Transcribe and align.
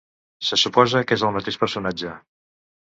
Se 0.47 0.57
suposa 0.61 1.03
que 1.11 1.19
és 1.21 1.27
el 1.29 1.37
mateix 1.37 1.61
personatge. 1.67 2.17